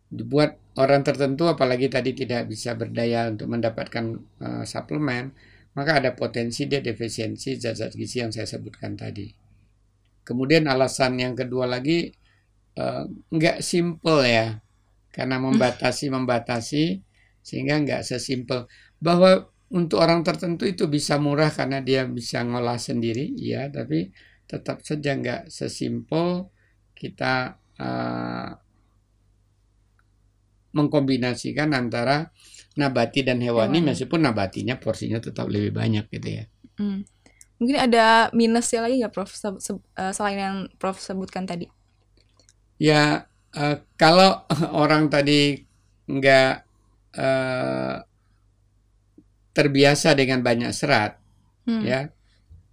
dibuat 0.07 0.57
orang 0.79 1.01
tertentu, 1.05 1.49
apalagi 1.49 1.89
tadi 1.89 2.15
tidak 2.17 2.49
bisa 2.49 2.73
berdaya 2.73 3.29
untuk 3.29 3.51
mendapatkan 3.51 4.05
eh, 4.41 4.63
suplemen, 4.63 5.35
maka 5.73 5.99
ada 5.99 6.13
potensi 6.13 6.69
dia 6.69 6.79
defisiensi 6.79 7.57
zat-zat 7.57 7.97
gizi 7.97 8.21
yang 8.21 8.31
saya 8.31 8.45
sebutkan 8.45 8.93
tadi. 8.93 9.33
Kemudian 10.23 10.69
alasan 10.71 11.19
yang 11.19 11.35
kedua 11.35 11.67
lagi 11.67 12.13
eh, 12.77 13.03
nggak 13.09 13.59
simple 13.59 14.23
ya, 14.23 14.61
karena 15.13 15.37
membatasi 15.41 16.09
membatasi 16.09 17.01
sehingga 17.43 17.81
nggak 17.81 18.01
sesimpel. 18.07 18.65
Bahwa 19.03 19.52
untuk 19.79 19.97
orang 20.05 20.21
tertentu 20.27 20.63
itu 20.73 20.83
bisa 20.95 21.15
murah 21.25 21.49
karena 21.57 21.79
dia 21.87 22.01
bisa 22.17 22.37
ngolah 22.45 22.77
sendiri 22.87 23.33
ya 23.51 23.69
tapi 23.75 23.97
tetap 24.49 24.77
saja 24.87 25.09
nggak 25.19 25.41
sesimpel 25.57 26.27
kita 26.99 27.57
eh, 27.81 28.49
mengkombinasikan 30.77 31.69
antara 31.81 32.17
nabati 32.81 33.21
dan 33.27 33.37
hewani 33.45 33.77
Hewani. 33.77 33.89
meskipun 33.89 34.19
nabatinya 34.25 34.75
porsinya 34.83 35.19
tetap 35.27 35.45
lebih 35.53 35.71
banyak 35.79 36.05
gitu 36.15 36.29
ya 36.41 36.43
hmm. 36.77 36.99
Mungkin 37.61 37.77
ada 37.79 38.29
minusnya 38.35 38.79
lagi 38.85 38.95
nggak 39.01 39.13
Prof 39.15 39.31
Se- 39.31 39.61
se- 39.63 39.85
eh, 40.01 40.13
selain 40.17 40.39
yang 40.39 40.57
Prof 40.81 40.97
sebutkan 40.99 41.45
tadi? 41.47 41.67
Ya, 42.81 43.29
eh, 43.55 43.75
kalau 44.01 44.43
orang 44.81 45.07
tadi 45.13 45.63
nggak 46.09 46.49
eh, 47.17 47.95
terbiasa 49.57 50.09
dengan 50.19 50.39
banyak 50.47 50.71
serat, 50.73 51.17
Hmm. 51.67 51.83
ya, 51.85 51.99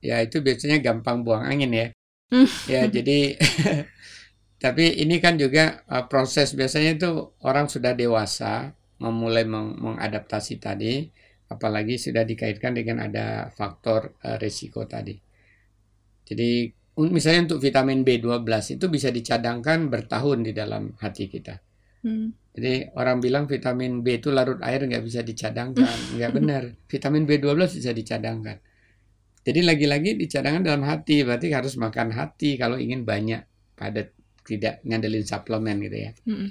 ya 0.03 0.17
itu 0.27 0.43
biasanya 0.47 0.79
gampang 0.87 1.23
buang 1.27 1.45
angin 1.47 1.73
ya. 1.73 1.89
Hmm. 2.33 2.49
Ya, 2.69 2.83
jadi, 2.91 3.39
tapi 4.65 4.85
ini 5.03 5.17
kan 5.25 5.35
juga 5.41 5.65
eh, 5.89 6.05
proses 6.11 6.49
biasanya 6.59 6.91
itu 6.99 7.11
orang 7.49 7.67
sudah 7.75 7.93
dewasa 7.97 8.75
memulai 9.01 9.45
meng- 9.49 9.77
mengadaptasi 9.85 10.55
tadi, 10.61 11.09
apalagi 11.55 11.97
sudah 11.97 12.23
dikaitkan 12.31 12.73
dengan 12.79 12.99
ada 13.07 13.27
faktor 13.59 14.01
eh, 14.27 14.37
risiko 14.45 14.85
tadi. 14.95 15.17
Jadi 16.29 16.51
misalnya 17.17 17.41
untuk 17.51 17.61
vitamin 17.67 18.01
B12 18.07 18.77
itu 18.77 18.87
bisa 18.93 19.09
dicadangkan 19.11 19.89
bertahun 19.93 20.39
di 20.47 20.53
dalam 20.57 20.95
hati 21.03 21.27
kita. 21.33 21.55
Hmm. 22.01 22.33
Jadi 22.51 22.91
orang 22.99 23.23
bilang 23.23 23.45
vitamin 23.47 24.03
B 24.03 24.19
itu 24.19 24.29
larut 24.35 24.59
air 24.65 24.83
nggak 24.83 25.05
bisa 25.07 25.21
dicadangkan, 25.23 25.97
nggak 26.19 26.33
benar. 26.35 26.63
Vitamin 26.91 27.25
B12 27.29 27.71
bisa 27.79 27.93
dicadangkan. 27.95 28.59
Jadi 29.41 29.61
lagi-lagi 29.65 30.11
dicadangkan 30.21 30.63
dalam 30.69 30.85
hati, 30.85 31.25
berarti 31.25 31.49
harus 31.55 31.75
makan 31.81 32.13
hati 32.13 32.61
kalau 32.61 32.77
ingin 32.77 33.09
banyak 33.09 33.41
pada 33.79 34.11
tidak 34.45 34.85
ngandelin 34.85 35.25
suplemen 35.25 35.77
gitu 35.81 35.97
ya. 35.97 36.11
Hmm. 36.29 36.49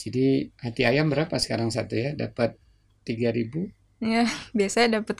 Jadi 0.00 0.48
hati 0.60 0.82
ayam 0.88 1.12
berapa 1.12 1.36
sekarang 1.36 1.68
satu 1.72 1.94
ya? 1.96 2.10
Dapat 2.16 2.56
3000 3.04 3.68
Ya 4.00 4.24
biasanya 4.58 5.00
dapat 5.00 5.16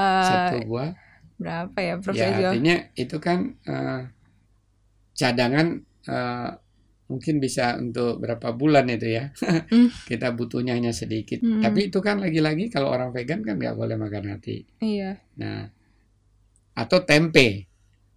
eh, 0.00 0.24
satu 0.24 0.56
buah. 0.64 0.90
berapa 1.36 1.78
ya 1.84 1.94
Prof 2.00 2.16
Ya 2.16 2.32
artinya 2.32 2.76
itu 2.96 3.16
kan 3.20 3.38
eh, 3.68 4.00
cadangan 5.16 5.66
eh, 6.08 6.50
mungkin 7.06 7.38
bisa 7.38 7.78
untuk 7.78 8.18
berapa 8.18 8.50
bulan 8.54 8.90
itu 8.90 9.06
ya. 9.14 9.30
Hmm. 9.70 9.88
Kita 10.10 10.34
butuhnya 10.34 10.74
hanya 10.74 10.90
sedikit. 10.90 11.38
Hmm. 11.42 11.62
Tapi 11.62 11.88
itu 11.90 11.98
kan 12.02 12.18
lagi-lagi 12.18 12.66
kalau 12.68 12.90
orang 12.90 13.14
vegan 13.14 13.46
kan 13.46 13.56
nggak 13.58 13.78
boleh 13.78 13.94
makan 13.94 14.24
hati. 14.34 14.66
Iya. 14.82 15.18
Nah, 15.38 15.70
atau 16.76 16.98
tempe. 17.06 17.66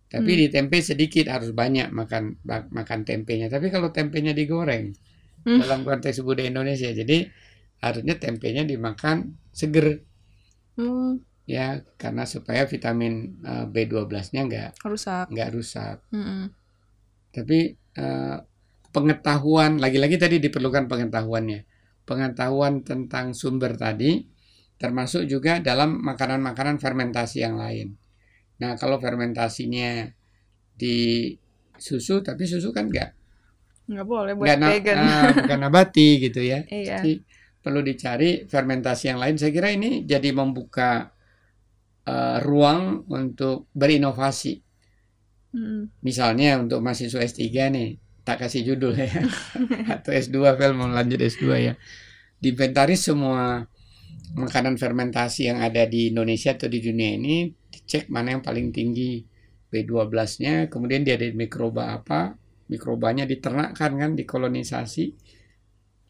Tapi 0.10 0.32
Hmm. 0.34 0.40
di 0.42 0.48
tempe 0.50 0.82
sedikit 0.82 1.30
harus 1.30 1.54
banyak 1.54 1.94
makan 1.94 2.42
bak- 2.42 2.74
makan 2.74 3.06
tempenya. 3.06 3.46
Tapi 3.46 3.70
kalau 3.70 3.94
tempenya 3.94 4.34
digoreng 4.34 4.98
Hmm. 5.46 5.62
dalam 5.62 5.86
konteks 5.86 6.26
budaya 6.26 6.50
Indonesia, 6.50 6.90
jadi 6.90 7.30
harusnya 7.80 8.18
tempenya 8.20 8.66
dimakan 8.68 9.38
seger 9.54 10.04
Hmm, 10.76 11.20
ya 11.44 11.84
karena 12.00 12.24
supaya 12.24 12.64
vitamin 12.64 13.36
eh, 13.44 13.66
B12-nya 13.68 14.42
nggak 14.48 14.70
rusak. 14.82 15.28
nggak 15.28 15.50
rusak. 15.52 15.98
Mm-mm. 16.10 16.56
Tapi 17.30 17.60
eh, 17.76 18.38
pengetahuan 18.90 19.78
lagi-lagi 19.78 20.18
tadi 20.18 20.38
diperlukan 20.38 20.90
pengetahuannya. 20.90 21.62
Pengetahuan 22.06 22.82
tentang 22.82 23.38
sumber 23.38 23.78
tadi 23.78 24.26
termasuk 24.80 25.28
juga 25.28 25.60
dalam 25.60 26.00
makanan-makanan 26.02 26.80
fermentasi 26.80 27.44
yang 27.44 27.60
lain. 27.60 27.94
Nah, 28.64 28.80
kalau 28.80 28.96
fermentasinya 28.98 30.08
di 30.74 31.32
susu 31.76 32.20
tapi 32.20 32.44
susu 32.48 32.72
kan 32.72 32.88
nggak 32.88 33.10
Nggak 33.90 34.06
boleh 34.06 34.34
buat 34.38 34.46
nggak 34.48 34.60
na- 34.62 34.70
vegan. 34.72 34.98
ah, 35.02 35.30
bukan 35.44 35.60
nabati 35.60 36.10
gitu 36.22 36.42
ya. 36.46 36.62
Iya. 36.66 37.02
Jadi 37.02 37.26
perlu 37.60 37.82
dicari 37.82 38.46
fermentasi 38.46 39.10
yang 39.12 39.20
lain. 39.20 39.36
Saya 39.36 39.52
kira 39.52 39.74
ini 39.74 40.06
jadi 40.06 40.30
membuka 40.32 41.10
eh, 42.06 42.38
ruang 42.42 43.04
untuk 43.10 43.68
berinovasi. 43.74 44.62
Mm-mm. 45.50 45.90
Misalnya 46.06 46.62
untuk 46.62 46.80
mahasiswa 46.80 47.18
S3 47.20 47.42
nih, 47.74 47.90
tak 48.30 48.46
kasih 48.46 48.62
judul 48.62 48.94
ya. 48.94 49.10
Atau 49.98 50.14
S2, 50.14 50.38
Vel 50.54 50.78
mau 50.78 50.86
lanjut 50.86 51.18
S2 51.18 51.46
ya. 51.58 51.74
Diinventaris 52.38 53.10
semua 53.10 53.66
makanan 54.38 54.78
fermentasi 54.78 55.50
yang 55.50 55.66
ada 55.66 55.90
di 55.90 56.14
Indonesia 56.14 56.54
atau 56.54 56.70
di 56.70 56.78
dunia 56.78 57.18
ini, 57.18 57.50
dicek 57.50 58.14
mana 58.14 58.38
yang 58.38 58.46
paling 58.46 58.70
tinggi 58.70 59.26
B12-nya, 59.74 60.70
kemudian 60.70 61.02
dia 61.02 61.18
ada 61.18 61.26
mikroba 61.34 61.98
apa, 61.98 62.38
mikrobanya 62.70 63.26
diternakkan 63.26 63.98
kan, 63.98 64.12
dikolonisasi. 64.14 65.18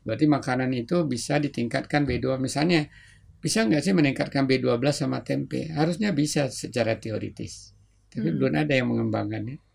Berarti 0.04 0.26
makanan 0.28 0.76
itu 0.76 1.08
bisa 1.08 1.40
ditingkatkan 1.40 2.04
B2. 2.04 2.36
Misalnya, 2.44 2.92
bisa 3.40 3.64
nggak 3.64 3.80
sih 3.80 3.96
meningkatkan 3.96 4.44
B12 4.44 4.84
sama 4.92 5.24
tempe? 5.24 5.72
Harusnya 5.72 6.12
bisa 6.12 6.52
secara 6.52 7.00
teoritis. 7.00 7.72
Tapi 8.12 8.28
Hmm. 8.28 8.36
belum 8.36 8.54
ada 8.60 8.74
yang 8.76 8.92
mengembangkannya. 8.92 9.69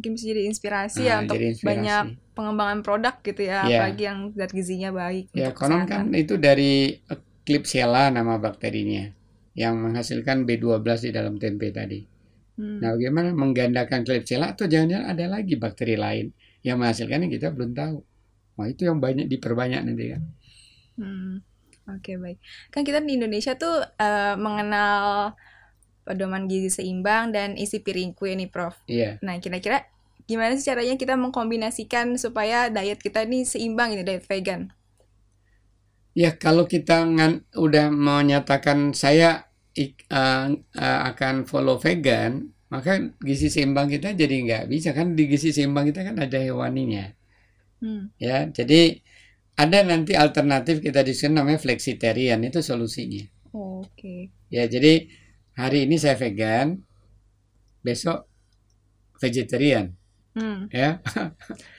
Mungkin 0.00 0.16
bisa 0.16 0.24
jadi 0.32 0.42
inspirasi 0.48 1.04
Nah, 1.04 1.06
ya 1.06 1.14
untuk 1.20 1.36
inspirasi. 1.36 1.68
banyak 1.68 2.04
pengembangan 2.32 2.78
produk 2.80 3.14
gitu 3.20 3.42
ya, 3.44 3.68
Iya. 3.68 3.84
apalagi 3.84 4.02
yang 4.08 4.18
zat 4.32 4.50
gizinya 4.50 4.90
baik 4.90 5.28
Ya, 5.36 5.52
konon 5.52 5.84
kan 5.84 6.08
itu 6.16 6.40
dari 6.40 6.96
Klebsiella 7.44 8.08
nama 8.08 8.40
bakterinya 8.40 9.12
yang 9.52 9.76
menghasilkan 9.76 10.48
B12 10.48 11.04
di 11.04 11.10
dalam 11.12 11.36
tempe 11.36 11.68
tadi. 11.68 12.00
Hmm. 12.56 12.80
Nah, 12.80 12.96
bagaimana 12.96 13.36
menggandakan 13.36 14.08
Klebsiella 14.08 14.56
atau 14.56 14.64
jangan-jangan 14.64 15.04
ada 15.04 15.24
lagi 15.28 15.60
bakteri 15.60 16.00
lain 16.00 16.32
yang 16.64 16.80
menghasilkannya 16.80 17.28
kita 17.28 17.52
belum 17.52 17.76
tahu. 17.76 17.96
Wah, 18.56 18.66
itu 18.68 18.88
yang 18.88 19.00
banyak 19.00 19.28
diperbanyak 19.28 19.80
nanti 19.84 20.04
kan. 20.16 20.22
Hmm, 20.96 21.40
Oke 21.90 22.14
baik. 22.16 22.38
Kan 22.70 22.86
kita 22.86 23.02
di 23.02 23.18
Indonesia 23.18 23.56
tuh 23.58 23.82
eh, 23.82 24.34
mengenal 24.38 25.34
pedoman 26.06 26.44
gizi 26.50 26.70
seimbang 26.78 27.24
dan 27.36 27.54
isi 27.64 27.78
piringku 27.86 28.24
ini, 28.34 28.46
Prof. 28.54 28.74
Iya. 28.86 29.20
Nah, 29.24 29.36
kira-kira 29.42 29.78
gimana 30.28 30.54
sih 30.56 30.66
caranya 30.68 30.94
kita 31.02 31.14
mengkombinasikan 31.18 32.06
supaya 32.24 32.58
diet 32.72 33.00
kita 33.06 33.20
ini 33.28 33.44
seimbang 33.52 33.90
ini 33.94 34.02
diet 34.08 34.24
vegan? 34.30 34.70
Ya, 36.22 36.30
kalau 36.44 36.64
kita 36.74 36.96
ngan, 37.14 37.32
udah 37.66 37.86
menyatakan 38.08 38.78
saya 39.02 39.28
ik- 39.84 40.06
eh, 40.10 40.46
eh, 40.84 41.00
akan 41.10 41.34
follow 41.50 41.76
vegan, 41.84 42.32
maka 42.72 42.90
gizi 43.26 43.46
seimbang 43.54 43.86
kita 43.94 44.08
jadi 44.20 44.34
nggak 44.46 44.64
bisa 44.72 44.90
kan 44.98 45.06
di 45.18 45.22
gizi 45.30 45.50
seimbang 45.56 45.86
kita 45.90 46.00
kan 46.08 46.16
ada 46.24 46.38
hewaninya. 46.46 47.04
Hmm. 47.80 48.10
Ya, 48.24 48.36
jadi 48.58 48.80
ada 49.62 49.78
nanti 49.90 50.12
alternatif 50.24 50.76
kita 50.86 51.00
diskusi 51.08 51.32
namanya 51.36 51.60
flexitarian 51.64 52.40
itu 52.48 52.60
solusinya. 52.70 53.24
Oke. 53.52 54.30
Ya, 54.50 54.64
jadi 54.66 55.06
hari 55.56 55.86
ini 55.88 55.96
saya 55.96 56.16
vegan, 56.16 56.78
besok 57.80 58.26
vegetarian, 59.18 59.92
Hmm, 60.30 60.70
ya. 60.70 61.02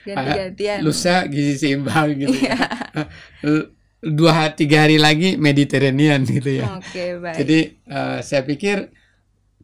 ganti-gantian. 0.03 0.79
Lusa 0.85 1.23
gizi 1.31 1.55
seimbang 1.55 2.19
gitu 2.19 2.35
Iya. 2.35 2.51
ya. 2.51 2.57
L- 3.47 3.69
Dua 4.01 4.49
tiga 4.57 4.89
hari 4.89 4.97
lagi 4.97 5.37
Mediterranean 5.37 6.25
gitu 6.25 6.57
ya. 6.57 6.73
Oke, 6.73 7.21
baik. 7.21 7.37
Jadi 7.37 7.59
eh, 7.85 8.19
saya 8.25 8.41
pikir 8.41 8.89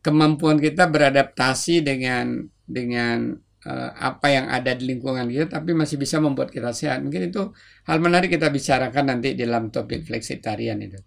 kemampuan 0.05 0.61
kita 0.61 0.85
beradaptasi 0.85 1.81
dengan 1.81 2.45
dengan 2.61 3.33
eh, 3.65 3.91
apa 3.97 4.27
yang 4.29 4.45
ada 4.47 4.77
di 4.77 4.93
lingkungan 4.93 5.25
kita, 5.25 5.57
tapi 5.57 5.73
masih 5.73 5.97
bisa 5.97 6.21
membuat 6.21 6.53
kita 6.53 6.69
sehat. 6.69 7.01
Mungkin 7.01 7.33
itu 7.33 7.49
hal 7.89 7.97
menarik 7.97 8.29
kita 8.29 8.53
bicarakan 8.53 9.09
nanti 9.09 9.33
dalam 9.33 9.73
topik 9.73 10.05
flexitarian 10.05 10.85
itu. 10.85 11.01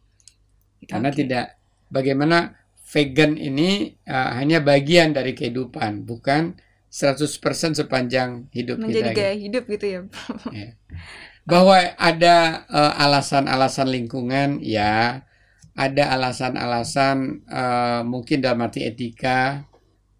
Karena 0.90 1.14
Oke. 1.14 1.22
tidak 1.22 1.54
bagaimana 1.86 2.50
vegan 2.90 3.38
ini 3.38 3.94
eh, 4.02 4.30
hanya 4.34 4.58
bagian 4.58 5.14
dari 5.14 5.32
kehidupan, 5.32 6.02
bukan 6.02 6.58
100% 6.90 7.78
sepanjang 7.78 8.50
hidup 8.50 8.82
menjadi 8.82 9.14
kita. 9.14 9.14
gitu. 9.14 9.18
gaya 9.22 9.34
hidup 9.38 9.64
gitu 9.70 9.86
ya. 9.86 10.00
Ya. 10.50 10.68
Bahwa 11.46 11.78
ada 11.96 12.66
eh, 12.66 12.94
alasan-alasan 13.06 13.88
lingkungan, 13.88 14.58
ya, 14.58 15.22
ada 15.78 16.04
alasan-alasan 16.18 17.46
eh, 17.46 18.02
mungkin 18.02 18.42
dalam 18.42 18.66
arti 18.66 18.82
etika 18.82 19.62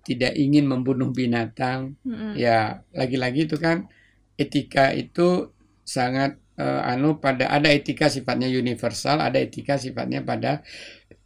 tidak 0.07 0.33
ingin 0.39 0.65
membunuh 0.65 1.13
binatang, 1.13 1.99
Mm-mm. 2.07 2.33
ya 2.39 2.81
lagi-lagi 2.97 3.47
itu 3.51 3.61
kan 3.61 3.85
etika 4.41 4.95
itu 4.97 5.53
sangat 5.85 6.41
anu 6.61 7.17
pada 7.25 7.49
ada 7.49 7.73
etika 7.73 8.13
sifatnya 8.13 8.45
universal, 8.45 9.17
ada 9.17 9.41
etika 9.41 9.81
sifatnya 9.81 10.21
pada 10.21 10.61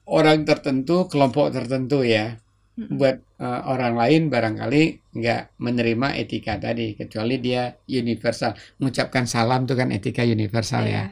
orang 0.08 0.44
tertentu, 0.48 1.08
kelompok 1.08 1.52
tertentu 1.54 2.04
ya. 2.04 2.36
Buat 2.74 3.16
eh, 3.38 3.60
orang 3.70 3.94
lain 3.94 4.22
barangkali 4.34 4.82
nggak 5.14 5.40
menerima 5.62 6.08
etika 6.18 6.58
tadi, 6.58 6.98
kecuali 6.98 7.38
dia 7.38 7.70
universal. 7.86 8.52
Mengucapkan 8.82 9.24
salam 9.30 9.64
itu 9.68 9.74
kan 9.78 9.88
etika 9.94 10.22
universal 10.26 10.84
ya. 10.88 11.02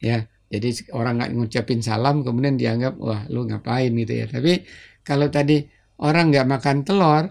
Iya. 0.00 0.26
Jadi 0.52 0.68
orang 0.94 1.18
nggak 1.18 1.32
ngucapin 1.34 1.80
salam 1.82 2.22
kemudian 2.22 2.54
dianggap 2.54 2.94
wah 3.00 3.26
lu 3.28 3.44
ngapain 3.48 3.90
gitu 3.92 4.12
ya. 4.22 4.26
Tapi 4.30 4.64
kalau 5.04 5.28
tadi 5.28 5.60
orang 6.00 6.30
nggak 6.32 6.46
makan 6.48 6.76
telur 6.86 7.24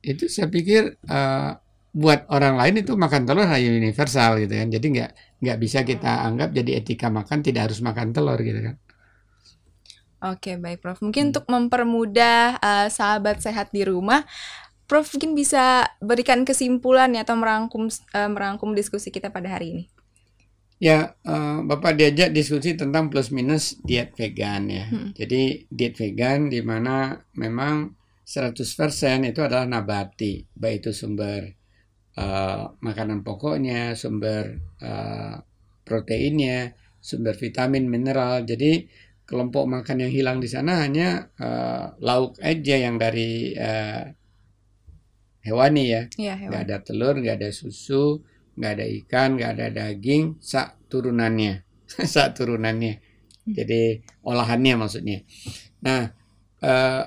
itu 0.00 0.24
saya 0.32 0.48
pikir 0.48 0.96
eh, 1.06 1.50
buat 1.90 2.30
orang 2.30 2.54
lain 2.54 2.74
itu 2.86 2.94
makan 2.94 3.22
telur 3.26 3.46
hanya 3.46 3.70
universal 3.70 4.38
gitu 4.42 4.54
kan. 4.54 4.68
Jadi 4.70 4.86
nggak 4.94 5.10
nggak 5.42 5.58
bisa 5.64 5.78
kita 5.86 6.26
anggap 6.26 6.50
jadi 6.54 6.70
etika 6.82 7.08
makan 7.10 7.38
tidak 7.46 7.70
harus 7.70 7.80
makan 7.82 8.10
telur 8.14 8.38
gitu 8.42 8.60
kan. 8.62 8.76
Oke, 10.20 10.60
baik, 10.60 10.84
Prof. 10.84 11.00
Hmm. 11.00 11.08
Mungkin 11.08 11.24
untuk 11.32 11.48
mempermudah 11.48 12.60
eh, 12.60 12.88
sahabat 12.92 13.40
sehat 13.40 13.72
di 13.72 13.88
rumah, 13.88 14.28
Prof 14.84 15.06
mungkin 15.16 15.32
bisa 15.38 15.86
berikan 16.02 16.44
kesimpulan 16.44 17.14
ya 17.16 17.24
atau 17.24 17.38
merangkum 17.40 17.88
eh, 17.88 18.30
merangkum 18.30 18.76
diskusi 18.76 19.08
kita 19.08 19.32
pada 19.32 19.48
hari 19.48 19.66
ini. 19.72 19.84
Ya, 20.80 21.16
eh, 21.24 21.58
Bapak 21.64 21.96
diajak 21.96 22.36
diskusi 22.36 22.76
tentang 22.76 23.08
plus 23.08 23.32
minus 23.32 23.80
diet 23.80 24.12
vegan 24.12 24.68
ya. 24.68 24.84
Hmm. 24.88 25.16
Jadi 25.16 25.68
diet 25.72 25.96
vegan 25.96 26.52
di 26.52 26.60
mana 26.60 27.16
memang 27.36 27.96
100% 28.30 29.26
itu 29.26 29.40
adalah 29.42 29.66
nabati, 29.66 30.46
baik 30.52 30.84
itu 30.84 30.90
sumber 30.92 31.48
eh, 32.14 32.64
makanan 32.80 33.24
pokoknya, 33.24 33.96
sumber 33.96 34.60
eh, 34.84 35.36
proteinnya, 35.84 36.76
sumber 37.00 37.34
vitamin, 37.34 37.88
mineral. 37.88 38.44
Jadi 38.44 38.84
kelompok 39.30 39.70
makan 39.70 40.02
yang 40.02 40.10
hilang 40.10 40.38
di 40.42 40.50
sana 40.50 40.82
hanya 40.82 41.30
eh, 41.38 41.86
lauk 42.02 42.34
aja 42.42 42.74
yang 42.74 42.98
dari 42.98 43.54
eh, 43.54 44.10
hewani 45.46 45.84
ya 45.86 46.02
nggak 46.10 46.38
hewan. 46.50 46.62
ada 46.66 46.76
telur, 46.82 47.14
nggak 47.22 47.38
ada 47.38 47.50
susu, 47.54 48.18
nggak 48.58 48.72
ada 48.74 48.86
ikan, 48.98 49.28
nggak 49.38 49.50
ada 49.54 49.66
daging, 49.70 50.42
sak 50.42 50.82
turunannya, 50.90 51.62
sak 52.12 52.34
turunannya. 52.34 52.98
Jadi 53.50 54.02
olahannya 54.26 54.74
maksudnya. 54.74 55.22
Nah, 55.86 56.10
eh, 56.58 57.02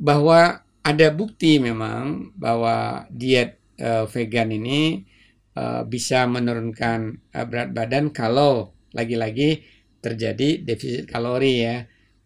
bahwa 0.00 0.64
ada 0.84 1.08
bukti 1.12 1.60
memang 1.60 2.32
bahwa 2.40 3.04
diet 3.12 3.60
eh, 3.76 4.08
vegan 4.08 4.48
ini 4.48 5.04
eh, 5.52 5.82
bisa 5.84 6.24
menurunkan 6.24 7.28
eh, 7.36 7.44
berat 7.44 7.70
badan 7.76 8.08
kalau 8.16 8.72
lagi-lagi 8.94 9.73
terjadi 10.04 10.60
defisit 10.60 11.08
kalori 11.08 11.64
ya. 11.64 11.76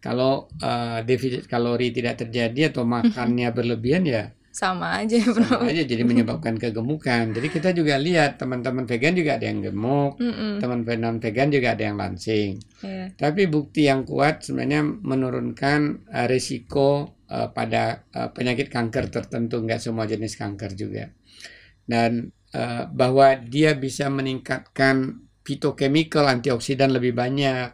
Kalau 0.03 0.51
eh, 0.59 0.99
defisit 1.07 1.47
kalori 1.47 1.95
tidak 1.95 2.19
terjadi 2.27 2.75
atau 2.75 2.83
makannya 2.83 3.47
berlebihan 3.55 4.03
ya 4.03 4.23
sama 4.49 4.99
aja 4.99 5.21
bro 5.23 5.45
sama 5.45 5.71
aja 5.71 5.87
jadi 5.87 6.03
menyebabkan 6.03 6.59
kegemukan. 6.59 7.31
Jadi 7.31 7.47
kita 7.47 7.69
juga 7.71 7.95
lihat 7.95 8.41
teman-teman 8.41 8.83
vegan 8.89 9.15
juga 9.15 9.39
ada 9.39 9.45
yang 9.47 9.63
gemuk, 9.63 10.19
Mm-mm. 10.19 10.59
teman-teman 10.59 11.21
vegan 11.23 11.49
juga 11.53 11.77
ada 11.77 11.83
yang 11.87 11.95
langsing. 11.95 12.59
Iya. 12.83 13.15
Tapi 13.15 13.47
bukti 13.47 13.87
yang 13.87 14.03
kuat 14.03 14.43
sebenarnya 14.43 14.83
menurunkan 14.83 16.11
eh, 16.11 16.27
risiko 16.27 17.21
eh, 17.31 17.47
pada 17.53 18.03
eh, 18.11 18.29
penyakit 18.35 18.67
kanker 18.67 19.07
tertentu, 19.07 19.63
nggak 19.63 19.79
semua 19.79 20.09
jenis 20.09 20.35
kanker 20.35 20.75
juga. 20.75 21.07
Dan 21.87 22.33
eh, 22.51 22.83
bahwa 22.89 23.39
dia 23.39 23.77
bisa 23.79 24.11
meningkatkan 24.11 25.28
phytochemical 25.49 26.29
antioksidan 26.29 26.93
lebih 26.93 27.17
banyak, 27.17 27.73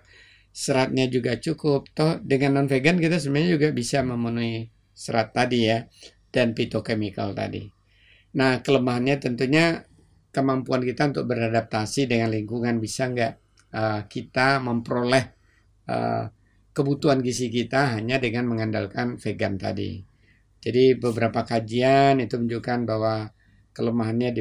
seratnya 0.56 1.12
juga 1.12 1.36
cukup. 1.36 1.92
Toh 1.92 2.24
dengan 2.24 2.64
non 2.64 2.72
vegan 2.72 2.96
kita 2.96 3.20
sebenarnya 3.20 3.60
juga 3.60 3.68
bisa 3.76 4.00
memenuhi 4.00 4.72
serat 4.96 5.36
tadi 5.36 5.68
ya 5.68 5.84
dan 6.32 6.56
phytochemical 6.56 7.36
tadi. 7.36 7.68
Nah 8.40 8.64
kelemahannya 8.64 9.20
tentunya 9.20 9.84
kemampuan 10.32 10.88
kita 10.88 11.12
untuk 11.12 11.28
beradaptasi 11.28 12.08
dengan 12.08 12.32
lingkungan 12.32 12.80
bisa 12.80 13.12
nggak 13.12 13.34
eh, 13.76 14.02
kita 14.08 14.64
memperoleh 14.64 15.26
eh, 15.92 16.26
kebutuhan 16.72 17.20
gizi 17.20 17.52
kita 17.52 18.00
hanya 18.00 18.24
dengan 18.24 18.48
mengandalkan 18.48 19.20
vegan 19.20 19.60
tadi. 19.60 20.00
Jadi 20.64 20.96
beberapa 20.96 21.44
kajian 21.44 22.24
itu 22.24 22.40
menunjukkan 22.40 22.80
bahwa 22.88 23.30
kelemahannya 23.76 24.34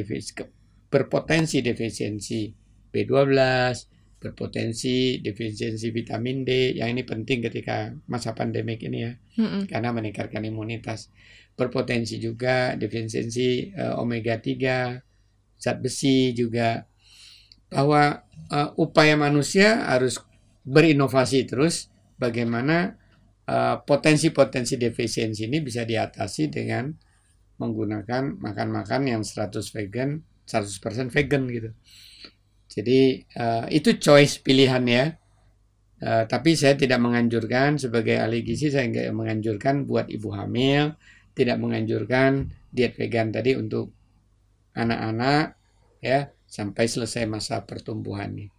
berpotensi 0.89 1.59
defisiensi 1.61 2.64
B12, 2.95 3.35
berpotensi 4.23 5.19
defisiensi 5.19 5.91
vitamin 5.91 6.47
D. 6.47 6.71
Yang 6.79 6.89
ini 6.95 7.03
penting 7.03 7.39
ketika 7.43 7.91
masa 8.07 8.31
pandemik 8.31 8.79
ini 8.87 9.03
ya 9.03 9.11
Mm-mm. 9.37 9.67
karena 9.67 9.91
meningkatkan 9.91 10.41
imunitas. 10.47 11.11
Berpotensi 11.55 12.19
juga 12.19 12.79
defisiensi 12.79 13.75
eh, 13.75 13.93
omega 13.99 14.39
3, 14.39 15.59
zat 15.59 15.77
besi 15.83 16.31
juga 16.31 16.87
bahwa 17.69 18.23
eh, 18.49 18.69
upaya 18.79 19.19
manusia 19.19 19.83
harus 19.91 20.23
berinovasi 20.65 21.45
terus 21.45 21.91
bagaimana 22.17 22.95
eh, 23.45 23.77
potensi-potensi 23.83 24.79
defisiensi 24.79 25.45
ini 25.45 25.59
bisa 25.59 25.83
diatasi 25.83 26.49
dengan 26.49 26.89
menggunakan 27.55 28.35
makan-makan 28.35 29.01
yang 29.07 29.21
100 29.23 29.55
vegan, 29.71 30.19
100% 30.43 31.07
vegan 31.07 31.47
gitu. 31.47 31.71
Jadi 32.75 33.23
eh, 33.23 33.65
itu 33.71 33.95
choice 33.95 34.43
pilihan 34.43 34.83
ya. 34.83 35.05
Eh, 36.03 36.23
tapi 36.27 36.59
saya 36.59 36.75
tidak 36.75 36.99
menganjurkan 36.99 37.79
sebagai 37.79 38.19
ahli 38.19 38.43
gizi 38.43 38.67
saya 38.67 38.91
nggak 38.91 39.15
menganjurkan 39.15 39.87
buat 39.87 40.11
ibu 40.11 40.29
hamil, 40.35 40.91
tidak 41.31 41.57
menganjurkan 41.57 42.51
diet 42.69 42.99
vegan 42.99 43.31
tadi 43.31 43.55
untuk 43.55 43.95
anak-anak 44.75 45.55
ya 46.03 46.27
sampai 46.45 46.85
selesai 46.85 47.23
masa 47.23 47.63
pertumbuhannya. 47.63 48.51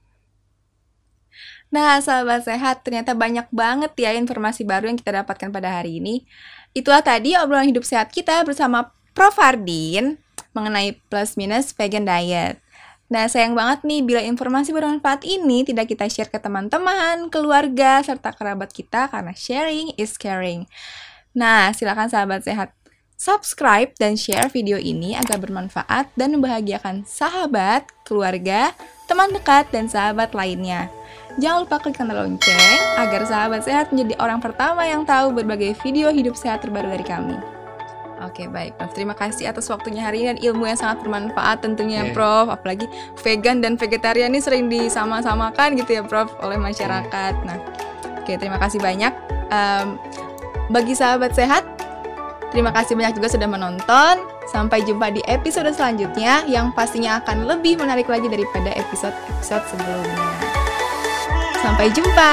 Nah, 1.69 2.01
sahabat 2.01 2.49
sehat, 2.49 2.81
ternyata 2.81 3.13
banyak 3.13 3.45
banget 3.53 3.93
ya 4.01 4.17
informasi 4.17 4.65
baru 4.65 4.89
yang 4.89 4.97
kita 4.97 5.21
dapatkan 5.21 5.53
pada 5.53 5.69
hari 5.77 6.01
ini. 6.01 6.25
Itulah 6.73 7.05
tadi 7.05 7.37
obrolan 7.37 7.69
hidup 7.69 7.85
sehat 7.85 8.09
kita 8.09 8.41
bersama 8.49 8.97
Prof. 9.13 9.37
Hardin 9.37 10.17
mengenai 10.57 10.97
plus 11.13 11.37
minus 11.37 11.77
vegan 11.77 12.09
diet. 12.09 12.61
Nah, 13.07 13.31
sayang 13.31 13.55
banget 13.55 13.87
nih 13.87 14.03
bila 14.03 14.19
informasi 14.19 14.75
bermanfaat 14.75 15.23
ini 15.23 15.63
tidak 15.63 15.87
kita 15.87 16.11
share 16.11 16.27
ke 16.27 16.43
teman-teman, 16.43 17.31
keluarga, 17.31 18.03
serta 18.03 18.35
kerabat 18.35 18.75
kita 18.75 19.07
karena 19.07 19.31
sharing 19.31 19.95
is 19.95 20.19
caring. 20.19 20.67
Nah, 21.31 21.71
silakan 21.71 22.11
sahabat 22.11 22.43
sehat 22.43 22.75
subscribe 23.15 23.95
dan 23.97 24.19
share 24.19 24.51
video 24.51 24.77
ini 24.77 25.15
agar 25.15 25.39
bermanfaat 25.39 26.13
dan 26.19 26.35
membahagiakan 26.35 27.07
sahabat, 27.07 27.87
keluarga, 28.03 28.75
teman 29.07 29.31
dekat, 29.31 29.71
dan 29.71 29.87
sahabat 29.87 30.35
lainnya. 30.35 30.91
Jangan 31.39 31.69
lupa 31.69 31.77
klik 31.79 31.95
tanda 31.95 32.17
lonceng 32.17 32.81
agar 32.97 33.23
sahabat 33.23 33.63
sehat 33.63 33.93
menjadi 33.93 34.19
orang 34.19 34.41
pertama 34.43 34.83
yang 34.83 35.07
tahu 35.07 35.31
berbagai 35.31 35.79
video 35.85 36.11
hidup 36.11 36.35
sehat 36.35 36.65
terbaru 36.65 36.91
dari 36.91 37.05
kami. 37.05 37.56
Oke 38.25 38.49
baik 38.49 38.81
Prof, 38.81 38.97
terima 38.97 39.13
kasih 39.13 39.53
atas 39.53 39.69
waktunya 39.69 40.01
hari 40.01 40.25
ini 40.25 40.27
dan 40.33 40.39
ilmu 40.41 40.65
yang 40.65 40.79
sangat 40.81 41.05
bermanfaat 41.05 41.61
tentunya 41.61 42.09
Iya. 42.09 42.13
Prof. 42.17 42.49
Apalagi 42.49 42.89
vegan 43.21 43.61
dan 43.61 43.77
vegetarian 43.77 44.33
ini 44.33 44.41
sering 44.41 44.73
disama-samakan 44.73 45.77
gitu 45.77 46.01
ya 46.01 46.03
Prof 46.03 46.33
oleh 46.41 46.57
masyarakat. 46.57 47.35
Nah, 47.45 47.61
oke 48.25 48.33
terima 48.41 48.57
kasih 48.57 48.81
banyak. 48.81 49.13
Em, 49.53 50.01
bagi 50.73 50.97
sahabat 50.97 51.37
sehat, 51.37 51.63
terima 52.57 52.73
kasih 52.73 52.97
banyak 52.97 53.21
juga 53.21 53.29
sudah 53.29 53.49
menonton. 53.49 54.25
Sampai 54.49 54.81
jumpa 54.87 55.13
di 55.13 55.21
episode 55.29 55.69
selanjutnya 55.75 56.47
yang 56.49 56.73
pastinya 56.73 57.21
akan 57.21 57.45
lebih 57.45 57.77
menarik 57.77 58.09
lagi 58.09 58.31
daripada 58.33 58.73
episode-episode 58.73 59.65
sebelumnya. 59.77 60.31
Sampai 61.61 61.91
jumpa. 61.93 62.33